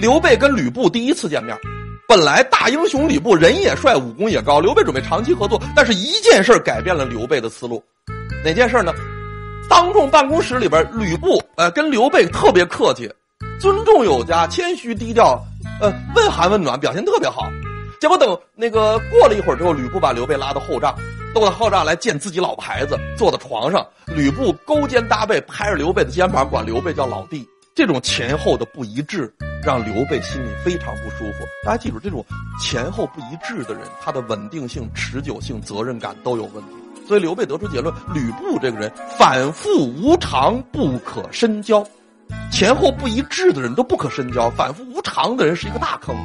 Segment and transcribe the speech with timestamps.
[0.00, 1.56] 刘备跟吕布第一次见面，
[2.06, 7.82] 本来大英雄吕布人也帅，武功也高，刘备准备长期合作，但是一件事改变了刘备的思路，
[8.44, 8.92] 哪件事呢？
[9.68, 13.10] 当众办公室里边，吕布呃跟刘备特别客气，
[13.58, 15.40] 尊重有加，谦虚低调，
[15.80, 17.48] 呃问寒问暖，表现特别好。
[18.00, 20.94] 结果等那个过了一会儿之后，吕布把刘备拉到后帐，
[21.34, 27.48] 到了后帐来见自己老婆孩子，坐在床上，吕布勾肩搭背，拍着刘备的肩膀，管刘备叫老弟。
[27.74, 29.34] 这种前后的不一致，
[29.64, 31.44] 让刘备心里非常不舒服。
[31.64, 32.24] 大家记住，这种
[32.60, 36.70] 前后不一致的人，他的稳定性、持久性、责任感都有问题。
[37.08, 41.84] 所以刘备得出结论：吕布这个人反复无常，不可深交。
[42.52, 46.16] 前后不一致的人都不可深交，反复无常的人是一个大坑。